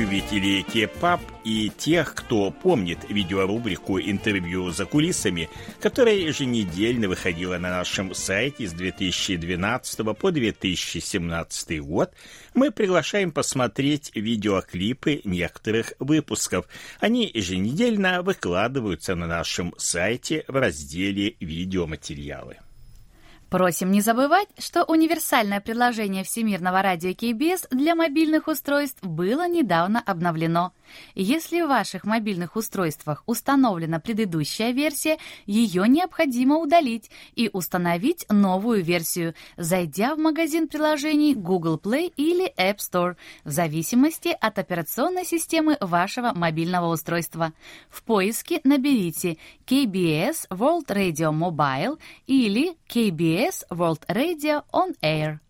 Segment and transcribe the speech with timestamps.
[0.00, 8.14] Любителей кепап и тех, кто помнит видеорубрику «Интервью за кулисами», которая еженедельно выходила на нашем
[8.14, 12.12] сайте с 2012 по 2017 год,
[12.54, 16.66] мы приглашаем посмотреть видеоклипы некоторых выпусков.
[16.98, 22.56] Они еженедельно выкладываются на нашем сайте в разделе «Видеоматериалы».
[23.50, 30.72] Просим не забывать, что универсальное предложение Всемирного радио КБС для мобильных устройств было недавно обновлено.
[31.14, 39.34] Если в ваших мобильных устройствах установлена предыдущая версия, ее необходимо удалить и установить новую версию,
[39.56, 46.32] зайдя в магазин приложений Google Play или App Store, в зависимости от операционной системы вашего
[46.34, 47.52] мобильного устройства.
[47.88, 55.40] В поиске наберите KBS World Radio Mobile или KBS World Radio On Air.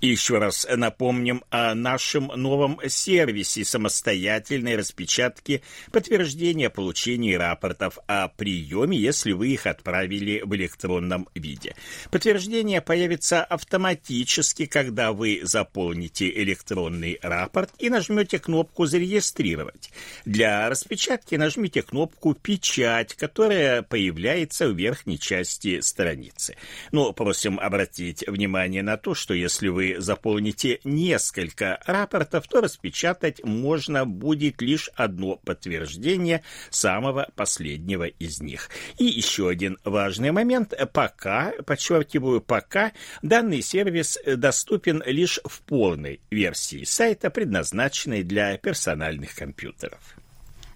[0.00, 9.32] Еще раз напомним о нашем новом сервисе самостоятельной распечатки подтверждения получения рапортов о приеме, если
[9.32, 11.74] вы их отправили в электронном виде.
[12.10, 19.90] Подтверждение появится автоматически, когда вы заполните электронный рапорт и нажмете кнопку «Зарегистрировать».
[20.26, 26.56] Для распечатки нажмите кнопку «Печать», которая появляется в верхней части страницы.
[26.92, 34.04] Но просим обратить внимание на то, что если вы заполните несколько рапортов, то распечатать можно
[34.04, 38.70] будет лишь одно подтверждение самого последнего из них.
[38.98, 40.74] И еще один важный момент.
[40.92, 50.00] Пока, подчеркиваю, пока данный сервис доступен лишь в полной версии сайта, предназначенной для персональных компьютеров.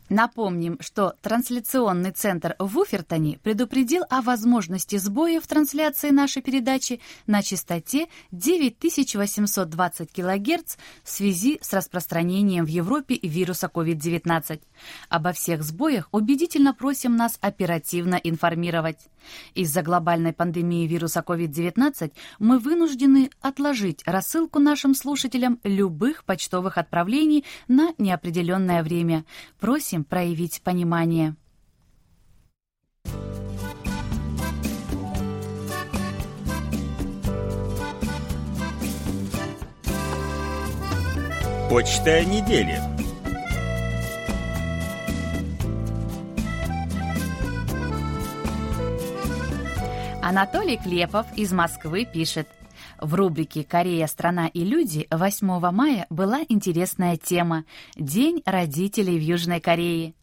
[0.09, 7.43] Напомним, что трансляционный центр в Уфертоне предупредил о возможности сбоя в трансляции нашей передачи на
[7.43, 14.61] частоте 9820 кГц в связи с распространением в Европе вируса COVID-19.
[15.11, 18.99] Обо всех сбоях убедительно просим нас оперативно информировать.
[19.55, 27.93] Из-за глобальной пандемии вируса COVID-19 мы вынуждены отложить рассылку нашим слушателям любых почтовых отправлений на
[27.99, 29.25] неопределенное время.
[29.61, 31.35] Просим проявить понимание.
[41.69, 42.81] Почта недели.
[50.23, 52.49] Анатолий Клепов из Москвы пишет.
[53.01, 54.07] В рубрике «Корея.
[54.07, 57.65] Страна и люди» 8 мая была интересная тема
[57.97, 60.15] «День родителей в Южной Корее».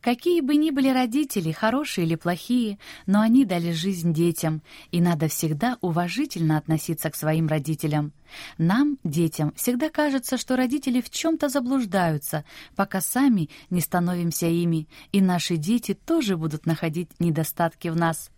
[0.00, 5.28] Какие бы ни были родители, хорошие или плохие, но они дали жизнь детям, и надо
[5.28, 8.12] всегда уважительно относиться к своим родителям.
[8.58, 12.44] Нам, детям, всегда кажется, что родители в чем-то заблуждаются,
[12.76, 18.31] пока сами не становимся ими, и наши дети тоже будут находить недостатки в нас.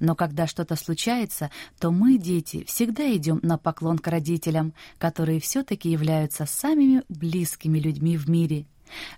[0.00, 5.90] Но когда что-то случается, то мы, дети, всегда идем на поклон к родителям, которые все-таки
[5.90, 8.66] являются самыми близкими людьми в мире.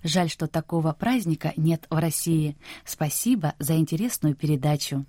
[0.03, 2.55] Жаль, что такого праздника нет в России.
[2.85, 5.05] Спасибо за интересную передачу.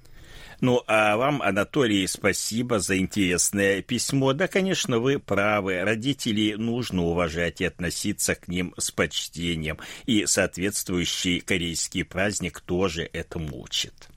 [0.60, 4.32] Ну, а вам, Анатолий, спасибо за интересное письмо.
[4.32, 5.82] Да, конечно, вы правы.
[5.82, 9.78] Родителей нужно уважать и относиться к ним с почтением.
[10.06, 14.08] И соответствующий корейский праздник тоже этому учит.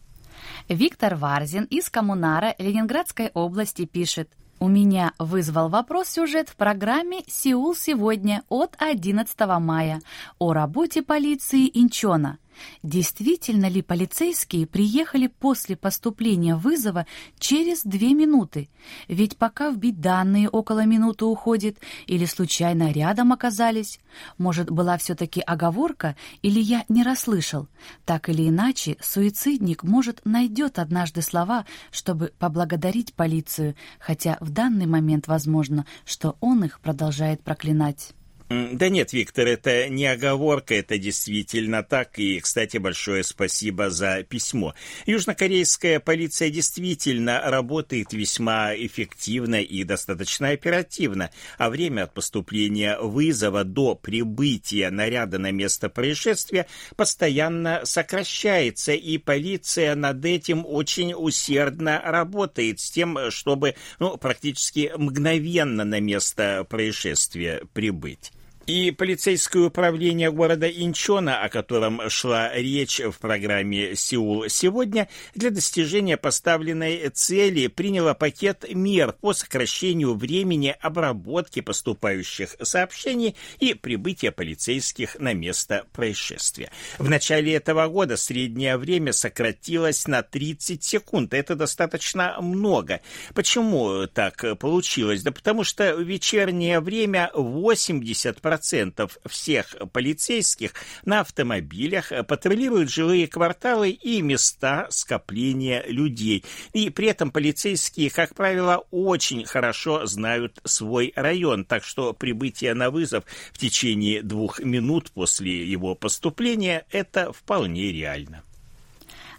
[0.70, 4.30] Виктор Варзин из Коммунара Ленинградской области пишет.
[4.60, 10.00] У меня вызвал вопрос сюжет в программе «Сеул сегодня» от 11 мая
[10.38, 12.38] о работе полиции Инчона–
[12.84, 17.06] Действительно ли полицейские приехали после поступления вызова
[17.38, 18.70] через две минуты?
[19.08, 21.78] Ведь пока вбить данные около минуты уходит,
[22.08, 24.00] или случайно рядом оказались?
[24.38, 27.68] Может, была все-таки оговорка, или я не расслышал?
[28.06, 35.28] Так или иначе, суицидник, может, найдет однажды слова, чтобы поблагодарить полицию, хотя в данный момент
[35.28, 38.14] возможно, что он их продолжает проклинать.
[38.50, 42.18] Да нет, Виктор, это не оговорка, это действительно так.
[42.18, 44.74] И, кстати, большое спасибо за письмо.
[45.06, 51.30] Южнокорейская полиция действительно работает весьма эффективно и достаточно оперативно,
[51.60, 59.94] а время от поступления вызова до прибытия наряда на место происшествия постоянно сокращается, и полиция
[59.94, 68.32] над этим очень усердно работает с тем, чтобы ну, практически мгновенно на место происшествия прибыть.
[68.70, 76.18] И полицейское управление города Инчона, о котором шла речь в программе «Сеул сегодня», для достижения
[76.18, 85.34] поставленной цели приняло пакет мер по сокращению времени обработки поступающих сообщений и прибытия полицейских на
[85.34, 86.70] место происшествия.
[87.00, 91.34] В начале этого года среднее время сократилось на 30 секунд.
[91.34, 93.02] Это достаточно много.
[93.34, 95.24] Почему так получилось?
[95.24, 100.74] Да потому что вечернее время 80% 40% всех полицейских
[101.06, 106.44] на автомобилях патрулируют жилые кварталы и места скопления людей.
[106.74, 112.90] И при этом полицейские, как правило, очень хорошо знают свой район, так что прибытие на
[112.90, 113.24] вызов
[113.54, 118.44] в течение двух минут после его поступления– это вполне реально.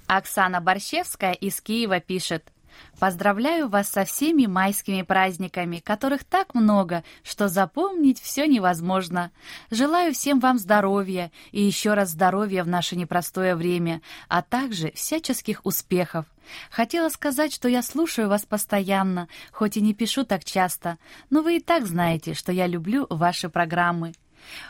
[0.07, 2.45] Оксана Борщевская из Киева пишет–
[2.99, 9.31] Поздравляю вас со всеми майскими праздниками, которых так много, что запомнить все невозможно.
[9.71, 15.65] Желаю всем вам здоровья и еще раз здоровья в наше непростое время, а также всяческих
[15.65, 16.27] успехов.
[16.71, 20.99] Хотела сказать, что я слушаю вас постоянно, хоть и не пишу так часто,
[21.31, 24.13] но вы и так знаете, что я люблю ваши программы.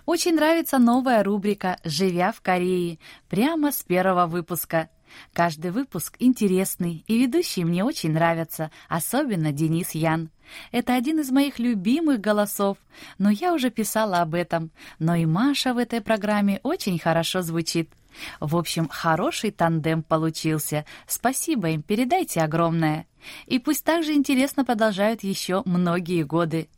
[0.06, 2.98] Очень нравится новая рубрика «Живя в Корее»
[3.28, 4.88] прямо с первого выпуска–
[5.32, 10.30] Каждый выпуск интересный, и ведущие мне очень нравятся, особенно Денис Ян.
[10.72, 12.78] Это один из моих любимых голосов,
[13.18, 14.70] но я уже писала об этом.
[14.98, 17.90] Но и Маша в этой программе очень хорошо звучит.
[18.40, 20.84] В общем, хороший тандем получился.
[21.06, 23.06] Спасибо им, передайте огромное.
[23.46, 26.68] И пусть также интересно продолжают еще многие годы.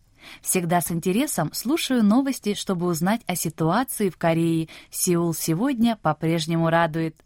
[0.41, 4.69] Всегда с интересом слушаю новости, чтобы узнать о ситуации в Корее.
[4.91, 7.17] Сеул сегодня по-прежнему радует.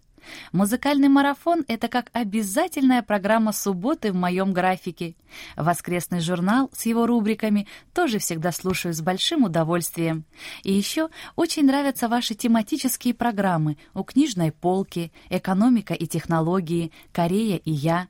[0.52, 5.16] Музыкальный марафон— это как обязательная программа субботы в моем графике.
[5.56, 10.24] Воскресный журнал с его рубриками тоже всегда слушаю с большим удовольствием.
[10.62, 17.70] И еще очень нравятся ваши тематические программы «У книжной полки», «Экономика и технологии», «Корея и
[17.70, 18.08] я».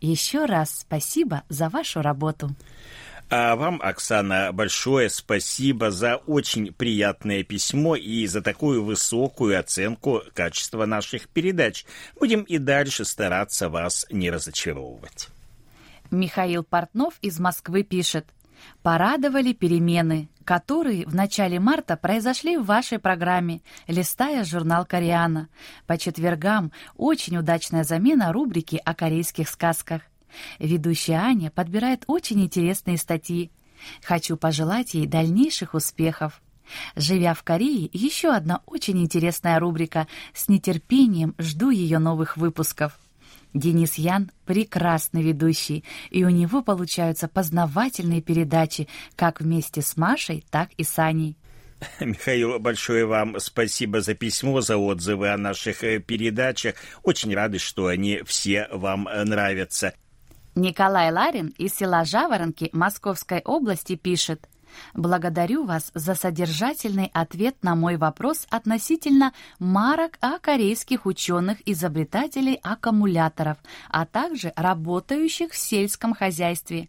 [0.00, 2.50] Еще раз спасибо за вашу работу.
[3.28, 10.86] А вам, Оксана, большое спасибо за очень приятное письмо и за такую высокую оценку качества
[10.86, 11.84] наших передач.
[12.20, 15.28] Будем и дальше стараться вас не разочаровывать.
[16.12, 18.26] Михаил Портнов из Москвы пишет.
[18.82, 25.48] Порадовали перемены, которые в начале марта произошли в вашей программе, листая журнал «Кореана».
[25.86, 30.02] По четвергам очень удачная замена рубрики о корейских сказках.
[30.58, 33.50] Ведущая Аня подбирает очень интересные статьи.
[34.02, 36.42] Хочу пожелать ей дальнейших успехов.
[36.96, 40.08] Живя в Корее, еще одна очень интересная рубрика.
[40.34, 42.98] С нетерпением жду ее новых выпусков.
[43.54, 50.70] Денис Ян– прекрасный ведущий, и у него получаются познавательные передачи как вместе с Машей, так
[50.76, 51.36] и с Аней.
[52.00, 56.76] Михаил, большое вам спасибо за письмо, за отзывы о наших э, передачах.
[57.02, 59.94] Очень рады, что они все вам э, нравятся.
[60.56, 64.48] Николай Ларин из села Жаворонки Московской области пишет
[64.94, 73.58] «Благодарю вас за содержательный ответ на мой вопрос относительно марок о корейских ученых-изобретателей аккумуляторов,
[73.90, 76.88] а также работающих в сельском хозяйстве».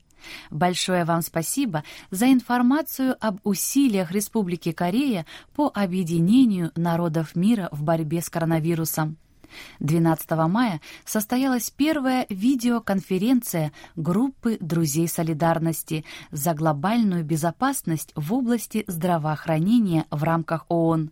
[0.50, 8.22] Большое вам спасибо за информацию об усилиях Республики Корея по объединению народов мира в борьбе
[8.22, 9.18] с коронавирусом.
[9.80, 20.24] 12 мая состоялась первая видеоконференция группы «Друзей солидарности» за глобальную безопасность в области здравоохранения в
[20.24, 21.12] рамках ООН.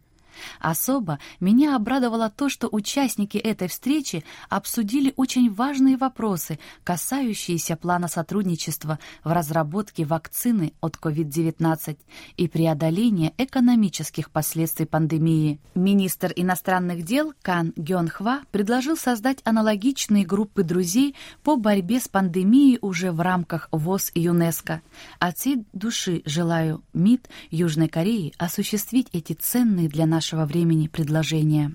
[0.60, 9.00] Особо меня обрадовало то, что участники этой встречи обсудили очень важные вопросы, касающиеся плана сотрудничества
[9.24, 11.98] в разработке вакцины от COVID-19
[12.38, 15.60] и преодоления экономических последствий пандемии.
[15.76, 22.80] Министр иностранных дел Кан Гён Хва предложил создать аналогичные группы друзей по борьбе с пандемией
[22.82, 24.82] уже в рамках ВОЗ и ЮНЕСКО.
[25.20, 31.72] От всей души желаю МИД Южной Кореи осуществить эти ценные для нашего времени предложения.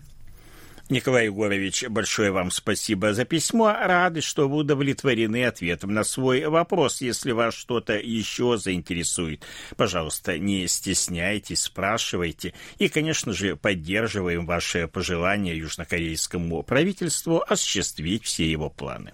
[0.89, 3.73] Николай Егорович, большое вам спасибо за письмо.
[3.73, 7.01] Рады, что вы удовлетворены ответом на свой вопрос.
[7.01, 9.45] Если вас что-то еще заинтересует,
[9.77, 12.53] пожалуйста, не стесняйтесь, спрашивайте.
[12.79, 19.13] И, конечно же, поддерживаем ваше пожелание южнокорейскому правительству осуществить все его планы.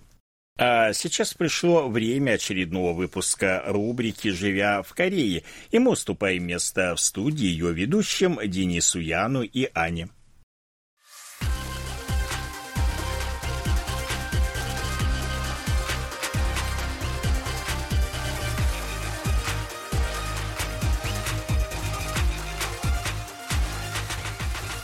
[0.58, 7.00] А сейчас пришло время очередного выпуска рубрики «Живя в Корее», и мы уступаем место в
[7.00, 10.08] студии ее ведущим Денису Яну и Ане.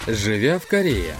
[0.06, 1.14] Живя в Корее.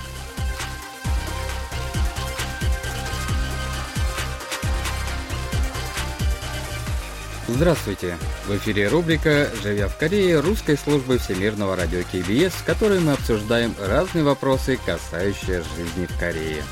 [7.55, 8.17] Здравствуйте!
[8.47, 13.75] В эфире рубрика «Живя в Корее» русской службы Всемирного радио КБС, в которой мы обсуждаем
[13.79, 16.63] разные вопросы, касающиеся жизни в Корее.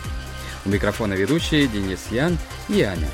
[0.64, 2.38] У микрофона ведущие Денис Ян
[2.70, 3.08] и Аня.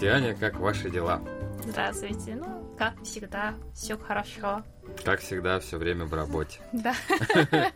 [0.00, 1.20] Здравствуйте, Аня, как ваши дела?
[1.62, 2.34] Здравствуйте.
[2.34, 4.64] Ну, как всегда, все хорошо.
[5.04, 6.58] Как всегда, все время в работе.
[6.72, 6.94] Да.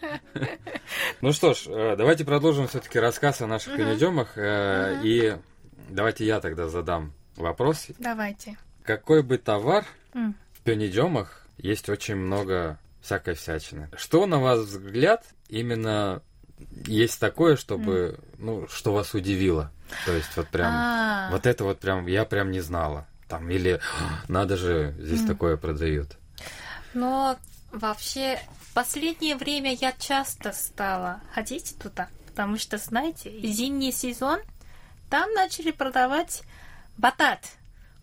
[1.20, 4.38] Ну что ж, э, давайте продолжим все-таки рассказ о наших пенедемах.
[4.38, 5.36] э, И
[5.90, 7.88] давайте я тогда задам вопрос.
[7.98, 8.56] Давайте.
[8.84, 13.90] Какой бы товар в пенедемах есть очень много всякой всячины?
[13.98, 16.22] Что, на ваш взгляд, именно
[16.86, 19.70] есть такое, чтобы, ну, что вас удивило?
[20.06, 23.06] То есть вот прям, А, вот это вот прям, я прям не знала.
[23.28, 23.80] Там, или
[24.28, 26.16] надо же, здесь такое продают.
[26.92, 27.36] Но
[27.72, 34.40] вообще, в последнее время я часто стала ходить туда, потому что, знаете, зимний сезон,
[35.10, 36.42] там начали продавать
[36.96, 37.40] батат,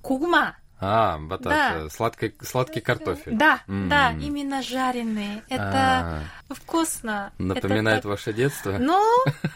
[0.02, 0.56] кугма.
[0.84, 1.44] А, батат,
[1.84, 1.90] Да.
[1.90, 3.36] сладкий, сладкий картофель.
[3.38, 3.88] Да, М.
[3.88, 5.44] да, именно жареные.
[5.48, 7.32] Это А, вкусно.
[7.38, 8.78] Это напоминает так- ваше детство?
[8.80, 9.00] Ну,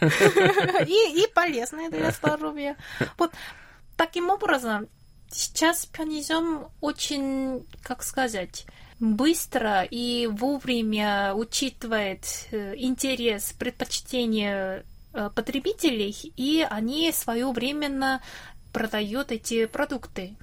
[0.86, 2.76] и, и полезно для здоровья.
[3.18, 3.32] Вот
[3.96, 4.86] таким образом,
[5.30, 8.64] сейчас пионизм очень, как сказать,
[9.00, 18.22] быстро и вовремя учитывает э, интерес, предпочтения э, потребителей, и они своевременно
[18.72, 20.36] продают эти продукты.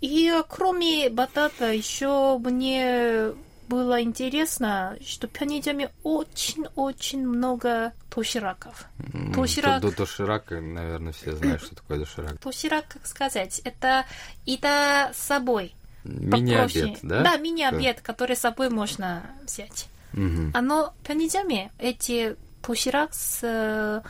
[0.00, 3.32] И кроме батата еще мне
[3.68, 8.86] было интересно, что в пионизме очень-очень много дошираков.
[9.12, 9.80] М, Доширак.
[9.80, 12.38] до- до- Доширак, наверное, все знают, что такое доширак.
[12.40, 14.04] Доширак, как сказать, это
[14.44, 15.74] еда с собой.
[16.04, 17.22] Мини-обед, да?
[17.22, 19.88] Да, мини-обед, который с собой можно взять.
[20.12, 20.52] Мгм.
[20.54, 22.36] Оно в пионизме эти
[22.66, 24.02] доширак с э,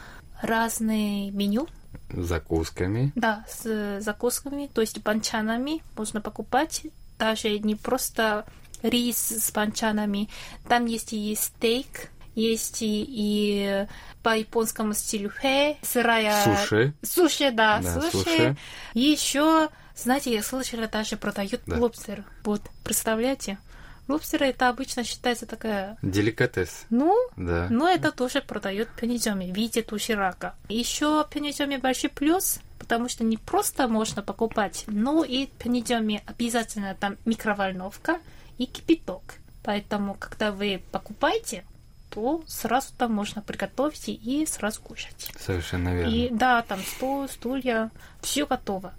[0.42, 1.68] разные меню,
[2.16, 3.12] Закусками.
[3.14, 6.82] да, с закусками, то есть банчанами можно покупать.
[7.18, 8.44] Даже не просто
[8.82, 10.28] рис с банчанами.
[10.68, 13.86] Там есть и стейк, есть и, и
[14.22, 16.42] по японскому стилю хэ, сырая...
[16.44, 16.92] Суши.
[17.02, 18.10] Суши, да, Да, суши.
[18.10, 18.56] суши.
[18.94, 21.76] И еще, знаете, я слышала, даже продают Да.
[21.78, 22.24] лобстер.
[22.44, 23.58] Вот, представляете?
[24.06, 25.96] Лобстер это обычно считается такая...
[26.02, 26.84] Деликатес.
[26.90, 27.68] Ну, Да.
[27.70, 30.54] но это тоже продают пениземе в виде туширака.
[30.68, 36.94] Еще в пениземе большой плюс, потому что не просто можно покупать, но и пениземе обязательно
[36.94, 38.18] там микроволновка
[38.58, 39.22] и кипяток.
[39.62, 41.64] Поэтому, когда вы покупаете,
[42.10, 45.30] то сразу там можно приготовить и сразу кушать.
[45.40, 46.10] Совершенно верно.
[46.14, 48.92] И да, там стол, стулья, все готово.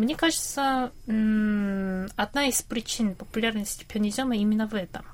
[0.00, 5.04] Мне кажется, одна из причин популярности пионизема именно в этом.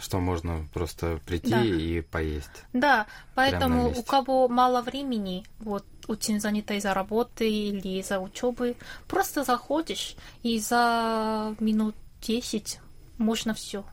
[0.00, 1.62] Что можно просто прийти Да.
[1.62, 2.64] и поесть.
[2.72, 9.44] Да, поэтому у кого мало времени, вот очень занята из-за работы или из-за учебы, просто
[9.44, 12.80] заходишь и за минут 10
[13.18, 13.84] можно все.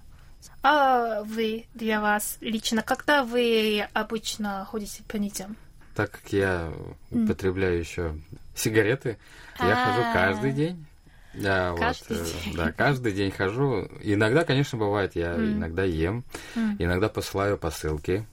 [0.63, 5.57] А вы для вас лично, когда вы обычно ходите в пионизем?
[5.99, 6.71] Так как я
[7.11, 8.15] употребляю еще
[8.55, 9.17] сигареты,
[9.59, 9.75] я А.
[9.75, 10.85] хожу каждый день.
[11.33, 12.55] Да, вот, Каждый э, день.
[12.55, 13.85] да, каждый день хожу.
[14.01, 15.57] Иногда, конечно, бывает, я М.
[15.57, 16.23] иногда ем,
[16.55, 16.77] М.
[16.79, 18.25] иногда посылаю посылки.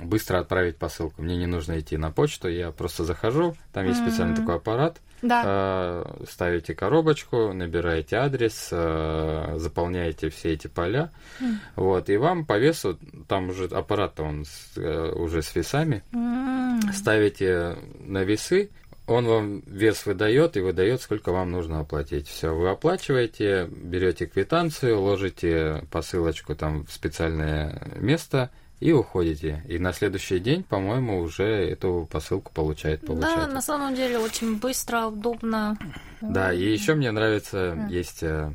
[0.00, 1.20] Быстро отправить посылку.
[1.20, 4.36] Мне не нужно идти на почту, я просто захожу, там есть специальный М.
[4.36, 5.42] такой аппарат, Да.
[5.44, 11.10] э, ставите коробочку, набираете адрес, э, заполняете все эти поля,
[11.40, 11.60] М.
[11.76, 12.98] вот, и вам по весу,
[13.28, 16.49] там уже аппарат он с, э, уже с весами, М.
[16.92, 18.70] ставите на весы,
[19.06, 22.28] Он вам вес выдает и выдает, сколько вам нужно оплатить.
[22.28, 29.64] Все, вы оплачиваете, берете квитанцию, ложите посылочку там в специальное место и уходите.
[29.68, 33.52] И на следующий день, по-моему, уже эту посылку получает Да, получатель.
[33.52, 35.76] на самом деле очень быстро, удобно.
[36.20, 38.52] Да, и еще мне нравится, есть, э,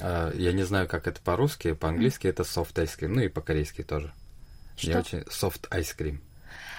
[0.00, 3.82] э, я не знаю, как это по-русски, по-английски это soft ice cream, ну и по-корейски
[3.84, 4.12] тоже.
[4.76, 4.90] Что?
[4.90, 6.18] Я очень soft ice cream.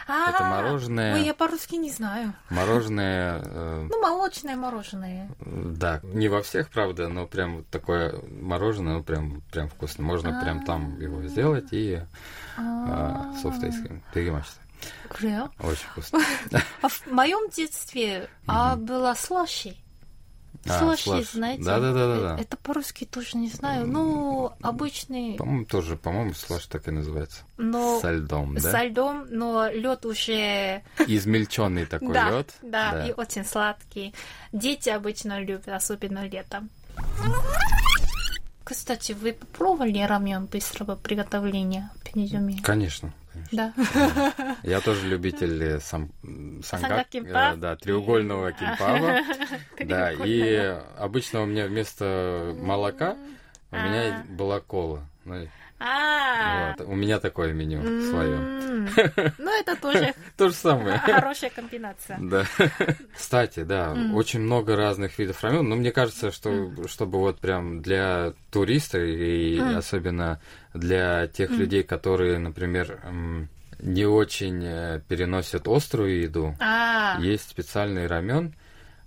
[0.10, 1.14] Это а, мороженое.
[1.14, 2.34] Ой, я по-русски не знаю.
[2.50, 3.42] Мороженое.
[3.46, 5.30] Э, ну, молочное мороженое.
[5.40, 10.04] Да, не во всех, правда, но прям такое мороженое, ну прям прям вкусно.
[10.04, 10.66] Можно прям а.
[10.66, 12.06] там его сделать и э,
[12.58, 13.34] а.
[13.42, 14.02] софт айскрим.
[14.14, 14.60] Перемачивать.
[15.60, 16.20] Очень вкусно.
[16.82, 19.78] В моем детстве была слощи
[20.66, 21.10] слаши.
[21.10, 21.32] А, slush.
[21.34, 21.64] знаете?
[21.64, 22.38] Да-да-да-да-да.
[22.38, 23.88] Э, Это по-русски тоже не знаю.
[23.88, 27.44] Ну, обычный, По-моему, тоже, по-моему, слаш так и называется.
[27.58, 28.84] но Со льдом, да?
[28.84, 32.54] льдом, но лед уже Измельченный такой да, лед.
[32.62, 34.14] да, и очень сладкий.
[34.52, 36.70] Дети обычно любят, особенно летом.
[38.70, 42.60] Кстати, вы попробовали рамен быстрого приготовления в Пенезюме?
[42.62, 43.12] Конечно.
[43.12, 43.14] конечно.
[43.52, 43.74] Да.
[44.62, 46.12] Я тоже любитель э, сам,
[47.10, 47.56] кимпап.
[47.56, 49.22] э, да, треугольного кимпаба.
[49.84, 53.18] Да, и обычно у меня вместо молока
[53.72, 55.04] у меня была кола.
[55.26, 55.48] Ну,
[55.80, 56.88] А, вот.
[56.88, 58.38] У меня такое меню свое.
[59.38, 60.98] ну это тоже То же самое.
[61.06, 62.18] хорошая комбинация.
[62.20, 62.46] Да.
[63.16, 65.68] Кстати, да, очень много разных видов рамен.
[65.70, 70.42] Но мне кажется, что чтобы вот прям для туристов и особенно
[70.74, 73.00] для тех людей, которые, например,
[73.80, 78.54] не очень э, переносят острую еду, А, есть специальный рамен,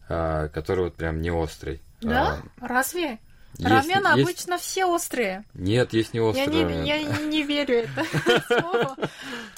[0.08, 1.82] а, который вот прям не острый.
[2.00, 2.38] да?
[2.58, 3.18] Разве?
[3.68, 5.44] Рамены есть- обычно все острые.
[5.54, 6.84] Нет, есть не Я острый не, рамен.
[6.84, 8.96] я не- верю это слово.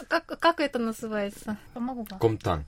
[0.09, 1.57] Как, как это называется?
[1.73, 2.19] Помогу вам.
[2.19, 2.65] Комтан.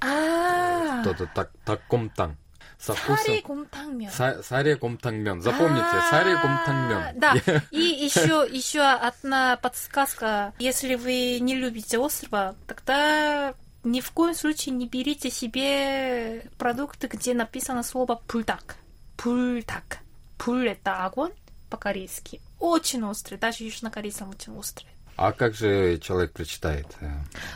[0.00, 2.36] А, Кто-то так, так комтан.
[2.78, 3.24] Со вкусом...
[3.24, 4.10] Сари гумтангмён.
[4.10, 5.40] Са- Саре комтангмён.
[5.40, 7.02] Запомните, саре комтангмён.
[7.02, 7.34] А, Да,
[7.70, 10.52] и еще, еще одна подсказка.
[10.58, 17.32] Если вы не любите острова, тогда ни в коем случае не берите себе продукты, где
[17.32, 18.76] написано слово пульдак.
[19.16, 19.98] Пульдак.
[20.38, 21.32] Пуль это огонь
[21.70, 22.40] по-корейски.
[22.60, 24.86] Очень острый, даже южнокорейцам очень острый.
[25.16, 26.86] А как же человек прочитает?
[27.00, 27.08] Э,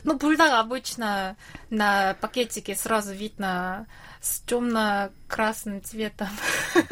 [0.05, 1.37] Ну, бульдог обычно
[1.69, 3.87] на пакетике сразу видно
[4.23, 6.29] с темно-красным цветом.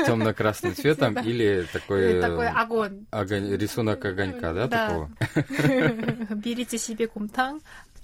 [0.05, 1.21] Темно-красным цветом Да.
[1.23, 3.07] или такой, э, Такой огонь.
[3.11, 4.89] огонь- рисунок огонька, да, Да.
[4.89, 5.11] такого?
[6.35, 7.61] Берите себе кумтан.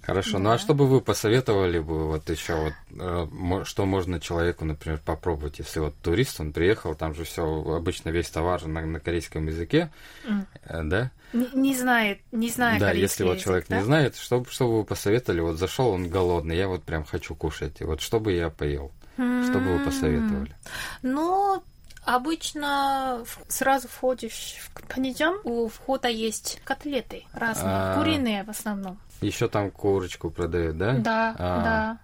[0.07, 0.39] Хорошо.
[0.39, 0.55] Ну Да.
[0.55, 5.59] а что бы вы посоветовали бы вот еще вот, э, что можно человеку, например, попробовать,
[5.59, 7.43] если вот турист, он приехал, там же все
[7.75, 9.91] обычно весь товар на, на корейском языке,
[10.25, 11.11] э, да?
[11.33, 13.79] Не, не знает, не знает да, если вот язык, человек да?
[13.79, 15.41] не знает, что, что бы вы посоветовали?
[15.41, 18.93] Вот зашел он голодный, я вот прям хочу кушать, и вот что бы я поел?
[19.17, 20.55] Что бы вы посоветовали?
[21.03, 21.63] Ну,
[22.05, 27.99] обычно сразу входишь в панидзям, у входа есть котлеты разные, А.
[27.99, 28.99] куриные в основном.
[29.25, 30.93] Еще там курочку продают, да?
[30.99, 31.65] Да, А.
[31.65, 31.99] да.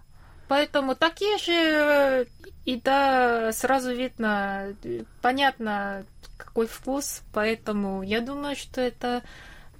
[0.48, 2.26] Поэтому такие же
[2.64, 6.04] и да, сразу видно, э, понятно,
[6.36, 9.22] какой вкус, поэтому я думаю, что это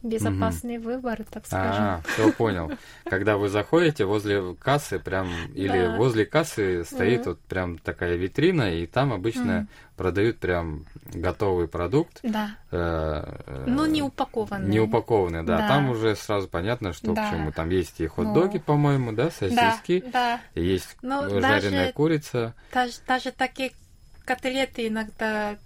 [0.03, 1.83] безопасный выбор, так скажем.
[1.85, 2.73] А, все понял.
[3.05, 5.97] Когда вы заходите возле кассы, прям или Да.
[5.97, 7.29] возле кассы стоит Мгм.
[7.31, 9.69] вот прям такая витрина, и там обычно Мгм.
[9.97, 12.21] продают прям готовый продукт.
[12.23, 12.77] Да, э,
[13.47, 14.69] э, но не упакованный.
[14.71, 15.59] не упакованный, да.
[15.59, 15.69] Да.
[15.69, 17.29] Там уже сразу понятно, что Да.
[17.29, 17.53] к чему.
[17.53, 18.63] Там есть и хот-доги, Ну.
[18.63, 20.41] по-моему, да, Да, сосиски, да.
[20.55, 22.55] и есть Ну, жареная даже- курица.
[22.73, 23.73] Даже, даже такие
[24.25, 25.57] котлеты иногда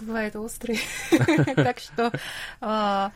[0.00, 0.78] бывают острые.
[1.56, 2.12] Так что,
[2.60, 3.10] а,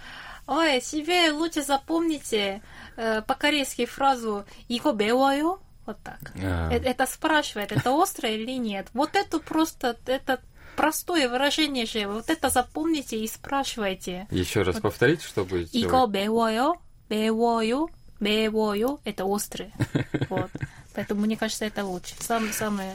[0.47, 2.63] Ой, себе лучше запомните
[2.97, 5.61] э, по-корейски фразу «Иго беваю».
[5.87, 6.33] Вот так.
[6.43, 6.71] А.
[6.73, 8.89] Э, это, спрашивает, это острое или нет.
[8.93, 10.41] Вот это просто, это
[10.77, 12.07] простое выражение же.
[12.07, 14.27] Вот это запомните и спрашивайте.
[14.31, 14.83] Еще раз вот.
[14.83, 15.63] повторите, чтобы...
[15.73, 16.77] Иго беваю,
[17.09, 19.01] беваю, беваю.
[19.05, 19.73] Это острое.
[20.29, 20.51] Вот.
[20.95, 22.15] Поэтому, мне кажется, это лучше.
[22.21, 22.91] самый самый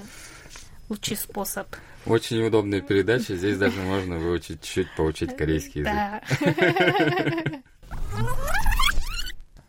[0.90, 1.68] лучший способ.
[2.06, 3.34] Очень удобные передачи.
[3.34, 5.94] Здесь даже можно выучить чуть-чуть поучить корейский язык.
[5.94, 6.22] Да.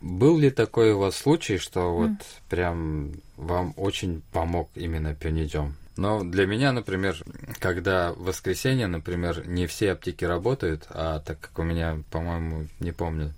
[0.01, 2.11] Был ли такой у вас случай, что вот
[2.49, 5.77] прям вам очень помог именно пионидем?
[5.97, 7.17] Но для меня, например,
[7.61, 12.93] когда в воскресенье, например, не все аптеки работают, а так как у меня, по-моему, не
[12.93, 13.35] помню,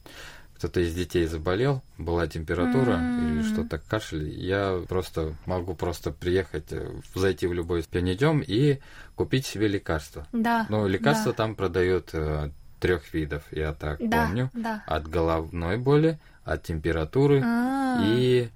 [0.65, 3.37] кто-то из детей заболел, была температура М.
[3.37, 8.79] или что-то кашель, я просто могу просто приехать, э, зайти в любой пионидем и
[9.15, 10.27] купить себе лекарство.
[10.33, 10.65] Да.
[10.71, 11.37] Ну, лекарства да.
[11.37, 12.49] там продают э,
[12.81, 14.83] трех видов, я так Да, помню да.
[14.87, 18.49] от головной боли, от температуры А, и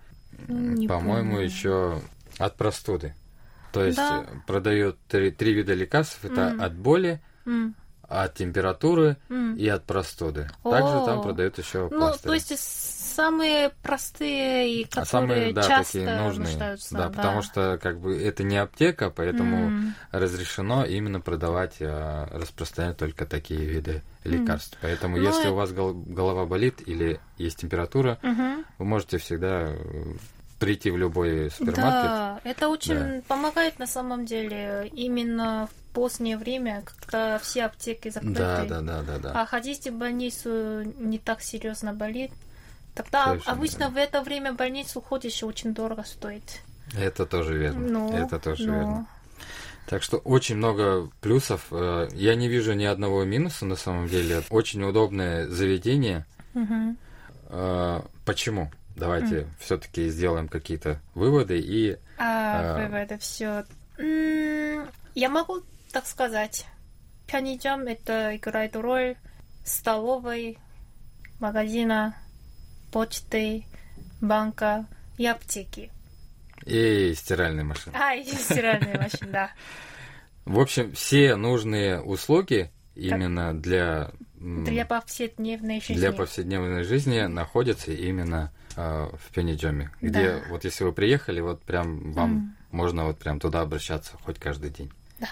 [0.46, 2.00] Не По-моему, еще
[2.38, 3.12] от простуды.
[3.72, 4.24] То есть Да.
[4.26, 6.24] э, продают три, три вида лекарств.
[6.24, 6.62] Это М.
[6.62, 7.74] от боли, М.
[8.08, 9.54] от температуры М.
[9.56, 10.48] и от простуды.
[10.62, 12.28] Также там продают еще Ну, пластыри.
[12.28, 12.58] то есть
[13.14, 16.46] самые простые и А которые самые, да, часто такие нужные.
[16.48, 16.94] нуждаются.
[16.96, 23.26] Да, потому что как бы это не аптека, поэтому разрешено именно продавать, э, распространять только
[23.26, 24.78] такие виды лекарств.
[24.80, 28.64] Поэтому Ну, если э- у вас гол- голова болит или есть температура, Мгм.
[28.78, 29.76] вы можете всегда э,
[30.58, 31.82] прийти в любой супермаркет.
[31.82, 38.34] Да, это очень помогает на самом деле именно в позднее время, когда все аптеки закрыты.
[38.38, 39.42] Да, да, да, да, да.
[39.42, 42.30] А ходить в больницу не так серьезно болит.
[42.94, 43.94] Тогда Совершенно обычно верно.
[43.94, 46.60] в это время в больницу ходишь очень дорого стоит.
[46.96, 47.80] Это тоже верно.
[47.88, 48.72] Ну, Это тоже ну.
[48.74, 49.06] верно.
[49.86, 51.66] Так что очень много плюсов.
[51.70, 54.42] Э, Я не вижу ни одного минуса на самом деле.
[54.50, 56.26] Очень удобное заведение.
[57.48, 58.70] Э, Почему?
[58.98, 62.78] Давайте все-таки сделаем какие-то выводы и А, А.
[62.88, 63.64] выводы все.
[65.14, 66.66] Я могу так сказать.
[67.26, 69.16] Пянидзем это играет роль
[69.64, 70.58] столовой,
[71.40, 72.16] магазина,
[72.92, 73.64] почты,
[74.20, 74.86] банка
[75.18, 75.90] и аптеки.
[76.66, 77.94] и стиральной машины.
[77.98, 79.50] А, и стиральная машина, да.
[80.44, 85.94] В общем, все нужные услуги именно для Для повседневной жизни.
[85.94, 90.42] для повседневной жизни находятся именно э, в Пенеджоме, где Да.
[90.50, 94.90] вот если вы приехали, вот прям вам можно вот прям туда обращаться хоть каждый день.
[95.18, 95.28] Да.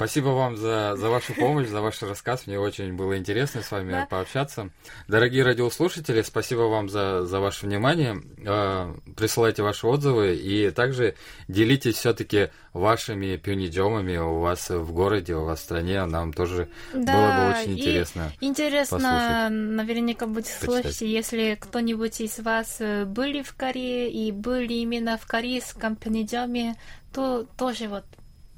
[0.00, 2.46] Спасибо вам за, за вашу помощь, за ваш рассказ.
[2.46, 4.06] Мне очень было интересно с вами Да.
[4.06, 4.70] пообщаться.
[5.08, 8.16] Дорогие радиослушатели, спасибо вам за, за ваше внимание.
[8.38, 11.16] Э, Присылайте ваши отзывы и также
[11.48, 16.02] делитесь все-таки вашими пюниджомами у вас в городе, у вас в стране.
[16.06, 18.32] Нам тоже было бы очень интересно.
[18.40, 19.50] Интересно, послушать.
[19.50, 20.64] наверняка будет Почитать.
[20.82, 26.76] слышать, если кто-нибудь из вас э, были в Корее и были именно в корейском пенидземе,
[27.12, 28.04] то тоже вот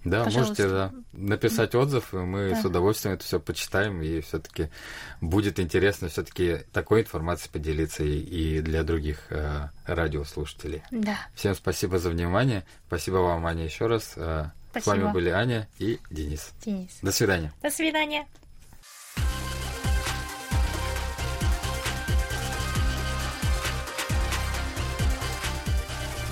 [0.04, 0.62] Да, Пожалуйста.
[0.62, 2.60] можете да, написать отзыв, и мы Да.
[2.60, 4.68] с удовольствием это все почитаем, и все-таки
[5.20, 10.82] будет интересно все-таки такой информацией поделиться и, и для других э, радиослушателей.
[10.90, 11.16] да.
[11.34, 12.64] Всем спасибо за внимание.
[12.88, 14.14] Спасибо вам, Аня, еще раз.
[14.16, 15.04] Э, С Спасибо.
[15.04, 16.52] вами были Аня и Денис.
[16.64, 16.98] Денис.
[17.02, 17.52] До свидания.
[17.62, 18.26] До свидания.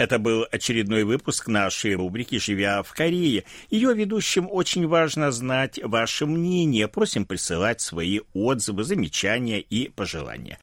[0.00, 3.44] Это был очередной выпуск нашей рубрики «Живя в Корее».
[3.68, 6.88] Ее ведущим очень важно знать ваше мнение.
[6.88, 10.58] Просим присылать свои отзывы, замечания и пожелания.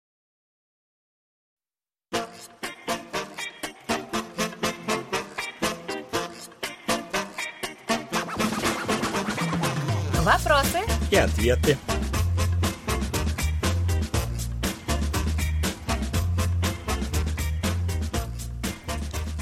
[10.23, 10.79] Вопросы?
[11.11, 11.77] И ответы.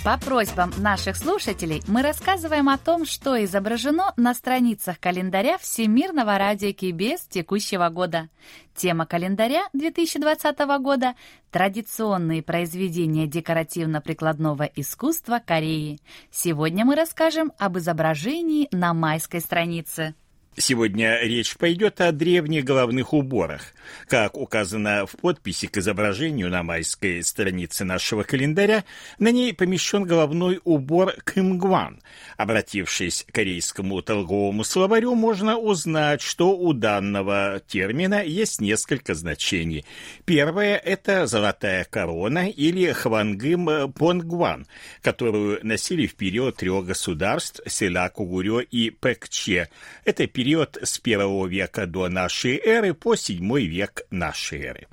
[0.06, 6.72] По просьбам наших слушателей мы рассказываем о том, что изображено на страницах календаря Всемирного радио
[6.74, 8.30] КБС текущего года.
[8.76, 11.16] Тема календаря 2020 года–
[11.50, 16.00] традиционные произведения декоративно-прикладного искусства Кореи.
[16.30, 20.14] Сегодня мы расскажем об изображении на майской странице.
[20.58, 23.74] Сегодня речь пойдет о древних головных уборах.
[24.08, 28.86] Как указано в подписи к изображению на майской странице нашего календаря,
[29.20, 32.02] на ней помещен головной убор кымгван.
[32.38, 39.86] Обратившись к корейскому торговому словарю, можно узнать, что у данного термина есть несколько значений.
[40.24, 44.68] Первое– это золотая корона или хвангым понгван,
[45.02, 49.70] которую носили в период трех государств– Села, Кугурё и Пэкче.
[50.06, 50.45] Это период
[50.82, 54.88] с первого века до нашей эры по седьмой век нашей эры.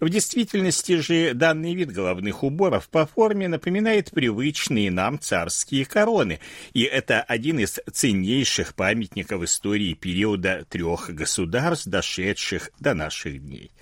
[0.00, 6.40] В действительности же данный вид головных уборов по форме напоминает привычные нам царские короны,
[6.72, 13.72] и это один из ценнейших памятников истории периода трех государств, дошедших до наших дней.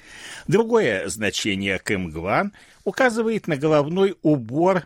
[0.49, 2.53] Другое значение кымгван
[2.85, 4.85] указывает на головной убор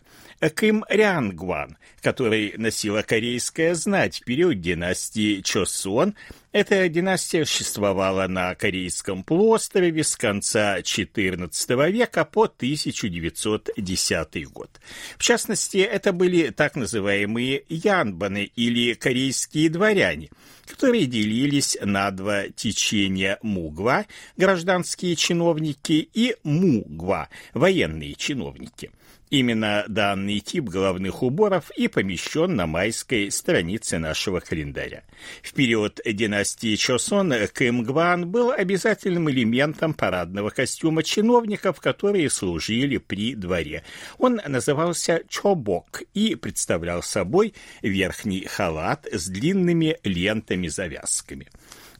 [0.48, 6.14] Кым-Рянгван, который носила корейская знать в период династии Чосон
[6.52, 14.80] Эта династия существовала на Корейском полуострове с конца XIV века по 1910 год.
[15.18, 20.30] В частности, это были так называемые янбаны или корейские дворяне,
[20.66, 24.06] которые делились на два течения мугва,
[24.38, 28.90] гражданские чиновники, и мугва, военные чиновники–
[29.30, 35.04] Именно данный тип головных уборов и помещен на майской странице нашего календаря.
[35.40, 43.84] В период династии Чосон кымгван был обязательным элементом парадного костюма чиновников, которые служили при дворе.
[44.18, 51.46] Он назывался чобок и представлял собой верхний халат с длинными лентами-завязками.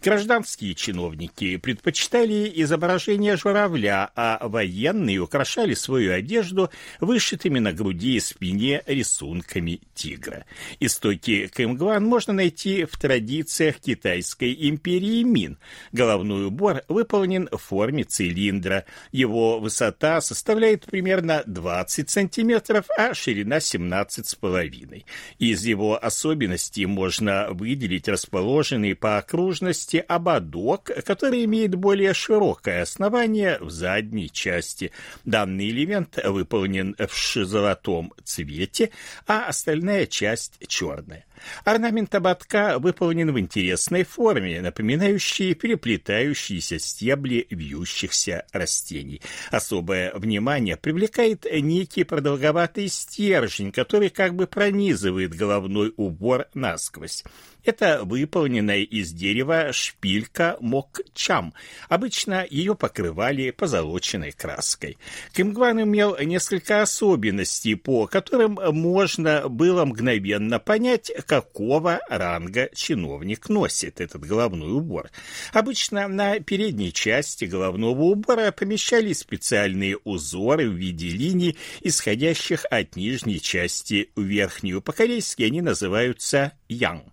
[0.03, 8.83] Гражданские чиновники предпочитали изображение журавля, а военные украшали свою одежду вышитыми на груди и спине
[8.87, 10.47] рисунками тигра.
[10.81, 15.59] Истоки кэмгван можно найти в традициях китайской империи Мин.
[15.93, 18.87] Головной убор выполнен в форме цилиндра.
[19.13, 25.05] Его высота составляет примерно 20 сантиметров, а ширина 17,5.
[25.39, 33.59] Из его особенностей можно выделить расположенный по окружности части ободок, который имеет более широкое основание
[33.61, 34.93] в задней части.
[35.25, 38.91] Данный элемент выполнен в золотом цвете,
[39.27, 41.25] а остальная часть черная.
[41.65, 49.23] Орнамент ободка выполнен в интересной форме, напоминающей переплетающиеся стебли вьющихся растений.
[49.51, 57.25] Особое внимание привлекает некий продолговатый стержень, который как бы пронизывает головной убор насквозь.
[57.65, 61.53] Это выполненная из дерева шпилька мокчам.
[61.89, 64.97] Обычно ее покрывали позолоченной краской.
[65.33, 74.25] Кимгван имел несколько особенностей, по которым можно было мгновенно понять, какого ранга чиновник носит этот
[74.27, 75.11] головной убор.
[75.53, 83.41] Обычно на передней части головного убора помещались специальные узоры в виде линий, исходящих от нижней
[83.41, 84.81] части в верхнюю.
[84.81, 87.05] По-корейски они называются «янг»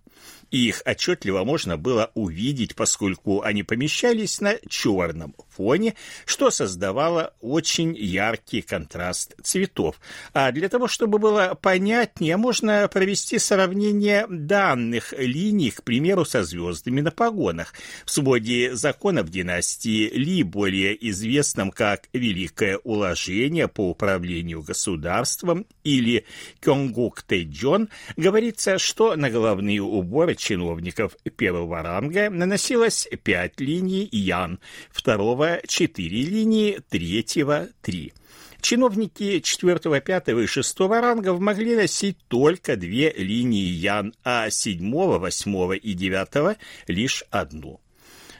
[0.50, 7.94] и их отчетливо можно было увидеть, поскольку они помещались на черном фоне, что создавало очень
[7.96, 10.00] яркий контраст цветов.
[10.32, 17.00] А для того, чтобы было понятнее, можно провести сравнение данных линий, к примеру, со звездами
[17.00, 17.74] на погонах.
[18.04, 26.24] В своде законов династии Ли, более известном как Великое уложение по управлению государством или
[26.60, 34.58] Кёнгук Тэджон, говорится, что на головные уборы чиновников первого ранга наносилось пять линий ян,
[34.90, 38.12] второго— четыре линии, третьего— три.
[38.60, 45.74] Чиновники четвертого, пятого и шестого рангов могли носить только две линии ян, а седьмого, восьмого
[45.74, 47.80] и девятого— лишь одну.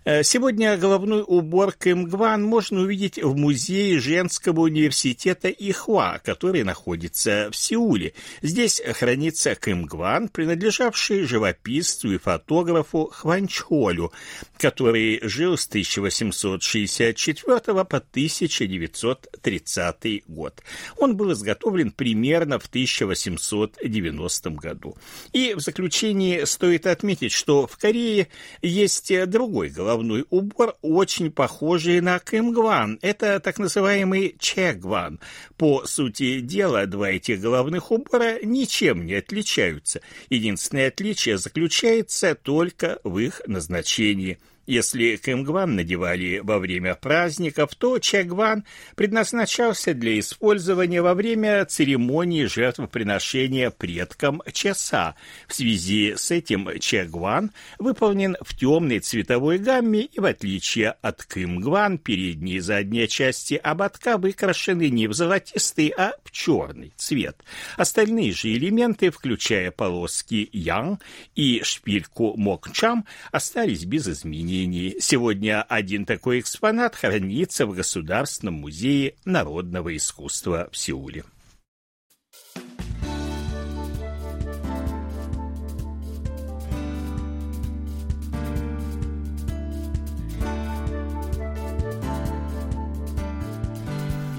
[0.08, 7.56] Э, сегодня головной убор Кэмгван можно увидеть в музее женского университета Ихва, который находится в
[7.56, 8.14] Сеуле.
[8.40, 14.10] Здесь хранится Кэмгван, принадлежавший живописцу и фотографу Хванчхолю,
[14.56, 20.62] который жил с 1864 по 1930 год.
[20.96, 24.96] Он был изготовлен примерно в 1890 году.
[25.34, 28.28] И в заключении стоит отметить, что в Корее
[28.62, 32.98] есть другой головной головной убор, очень похожий на кымгван.
[33.02, 35.18] Это так называемый чегван.
[35.56, 40.00] По сути дела, два этих головных убора ничем не отличаются.
[40.30, 48.64] Единственное отличие заключается только в их назначении– если кымгван надевали во время праздников, то чагван
[48.96, 55.14] предназначался для использования во время церемонии жертвоприношения предкам часа.
[55.46, 61.96] В связи с этим чагван выполнен в темной цветовой гамме и, в отличие от кымгван,
[61.96, 67.42] передние и задние части ободка выкрашены не в золотистый, а в черный цвет.
[67.78, 71.00] Остальные же элементы, включая полоски янг
[71.34, 74.96] и шпильку мокчам, остались без изменений изменений.
[75.00, 81.24] Сегодня один такой экспонат хранится в Государственном музее народного искусства в Сеуле.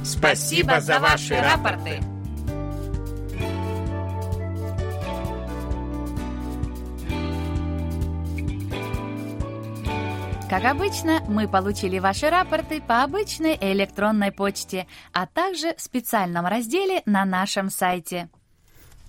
[0.03, 2.01] Спасибо за ваши рапорты.
[10.49, 17.03] Как обычно, мы получили ваши рапорты по обычной электронной почте, а также в специальном разделе
[17.05, 18.29] на нашем сайте.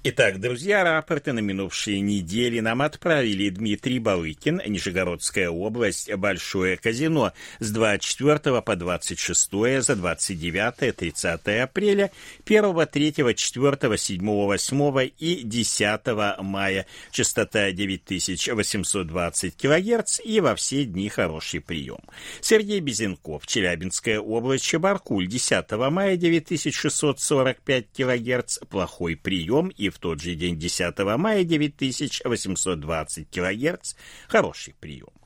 [0.03, 7.71] Итак, друзья, рапорты на минувшие недели нам отправили Дмитрий Балыкин, Нижегородская область, Большое казино с
[7.71, 9.51] 24 по 26
[9.83, 12.11] за 29-30 апреля,
[12.47, 16.01] 1, 3, 4, 7, 8 и 10
[16.39, 16.87] мая.
[17.11, 22.01] Частота 9820 кГц и во все дни хороший прием.
[22.41, 30.35] Сергей Безенков, Челябинская область, Чебаркуль, 10 мая 9645 кГц, плохой прием и в тот же
[30.35, 33.95] день 10 мая 9820 кГц.
[34.29, 35.20] Хороший прием.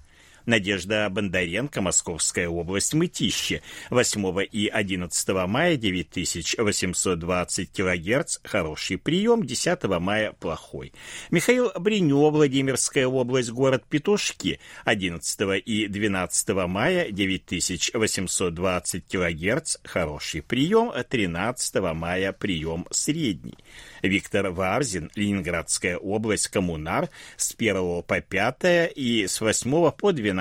[0.46, 10.32] Надежда Бондаренко, Московская область, Мытище, 8 и 11 мая 9820 кГц, хороший прием, 10 мая
[10.32, 10.92] плохой.
[11.30, 21.74] Михаил Бринё, Владимирская область, город Петушки, 11 и 12 мая 9820 кГц, хороший прием, 13
[21.94, 23.56] мая прием средний.
[24.02, 30.33] Виктор Варзин, Ленинградская область, Коммунар, с 1 по 5 и с 8 по 12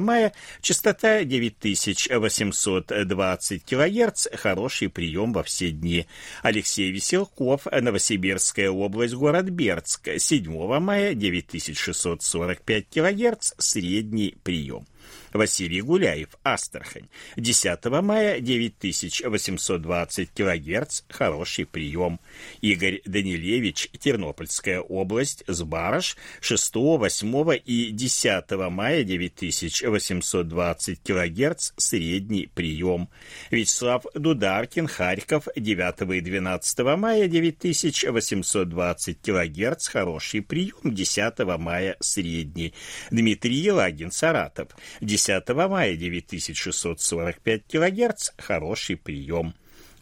[0.00, 6.06] мая, частота 9820 кГц, хороший прием во все дни.
[6.42, 14.86] Алексей Веселков, Новосибирская область, город Бердск, 7 мая 9645 кГц, средний прием.
[15.34, 17.08] Василий Гуляев, Астрахань.
[17.36, 22.20] 10 мая 9820 кГц, хороший прием.
[22.60, 33.08] Игорь Данилевич, Тернопольская область, Сбарыш, 6, 8 и 10 мая 9820 кГц, средний прием.
[33.50, 42.72] Вячеслав Дударкин, Харьков, 9 и 12 мая 9820 кГц, хороший прием, 10 мая средний.
[43.10, 44.68] Дмитрий Елагин, Саратов,
[45.00, 49.54] 10 10 мая 9645 кГц, хороший прием.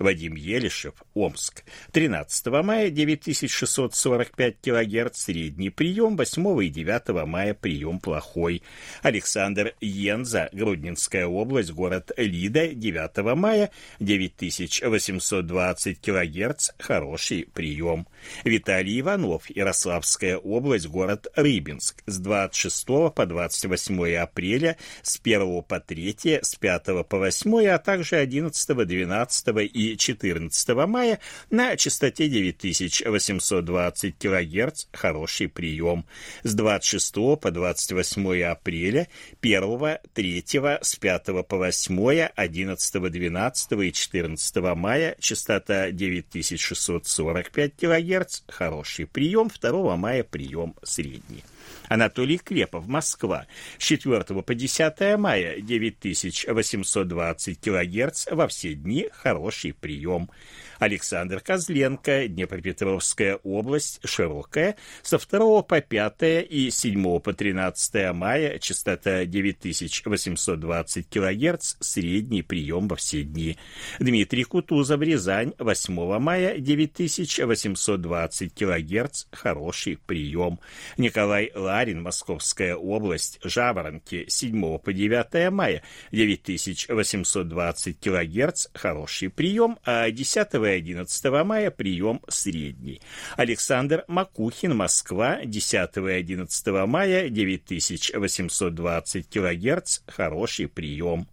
[0.03, 1.63] Вадим Елишев, Омск.
[1.93, 8.63] 13 мая 9645 кГц, средний прием, 8 и 9 мая прием плохой.
[9.03, 18.09] Александр Йенза, Груднинская область, город Лида, 9 мая 9820 кГц, хороший прием.
[18.45, 26.41] Виталий Иванов, Ярославская область, город Рыбинск, с 26 по 28 апреля, с 1 по 3,
[26.43, 31.19] с 5 по 8, а также 11, 12 и 14 мая
[31.51, 36.05] на частоте 9820 кГц хороший прием.
[36.43, 39.09] С 26 по 28 апреля
[39.41, 40.45] 1, 3,
[40.83, 49.51] с 5 по 8, 11, 12 и 14 мая частота 9645 кГц хороший прием.
[49.61, 51.45] 2 мая прием средний.
[51.93, 53.47] Анатолий Крепов, Москва,
[53.79, 60.31] с 4 по 10 мая 9820 кГц во все дни хороший прием.
[60.79, 69.25] Александр Козленко, Днепропетровская область, Широкая, со 2 по 5 и 7 по 13 мая, частота
[69.25, 73.57] 9820 кГц, средний прием во все дни.
[74.01, 80.59] Дмитрий Кутузов, Рязань, 8 мая, 9820 кГц, хороший прием.
[80.97, 90.55] Николай Ларин, Московская область, Жаворонки, 7 по 9 мая, 9820 кГц, хороший прием, а 10
[90.55, 93.01] 11 мая прием средний.
[93.37, 101.27] Александр Макухин, Москва, 10 и 11 мая 9820 кГц, хороший прием.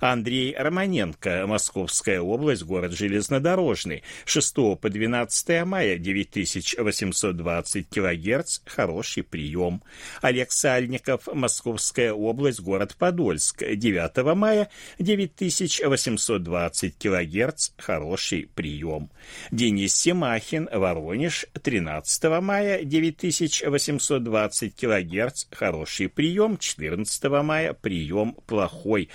[0.00, 9.82] Андрей Романенко, Московская область, город Железнодорожный, 6 по 12 мая 9820 кГц, хороший прием.
[10.22, 19.10] Олег Сальников, Московская область, город Подольск, 9 мая 9820 кГц, хороший прием.
[19.50, 29.08] Денис Семахин, Воронеж, 13 мая 9820 кГц, хороший прием, 14 мая прием плохой.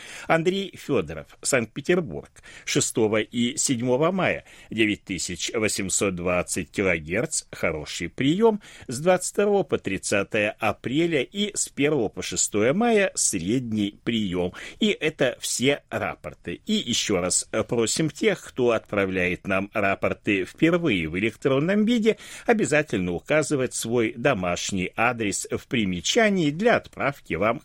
[0.46, 2.30] Андрей Федоров, Санкт-Петербург,
[2.66, 2.96] 6
[3.32, 12.10] и 7 мая, 9820 кГц, хороший прием, с 22 по 30 апреля и с 1
[12.10, 14.54] по 6 мая средний прием.
[14.80, 16.62] И это все рапорты.
[16.68, 23.74] И еще раз просим тех, кто отправляет нам рапорты впервые в электронном виде, обязательно указывать
[23.74, 27.64] свой домашний адрес в примечании для отправки вам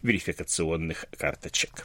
[0.00, 1.84] верификационных карточек.